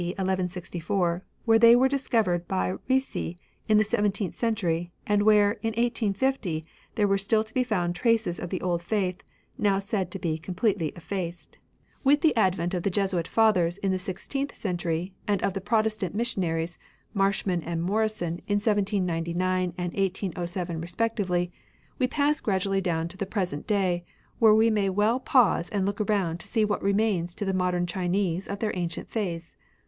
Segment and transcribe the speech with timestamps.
[0.03, 3.37] 1164, where they were discovered by Ricci
[3.69, 8.39] in the seventeenth century, and where, in 1850, there were still to be found traces
[8.39, 9.21] of the old faith,
[9.59, 11.59] now said to be completely effaced.
[12.03, 13.99] 67 RELIGIONS OF ANCIENT CHINA With the advent of the Jesuit ^^ Fathers in the
[13.99, 16.79] sixteenth centuiy, and of the Protestant missionaries,
[17.13, 21.51] Marsh man and Morrison, in 1799 and 1807 respec tively,
[21.99, 24.03] we pass gradually down to the present day,
[24.39, 27.85] where we may well pause and look around to see what remains to the modem
[27.85, 29.51] Chinese of their ancient faiths.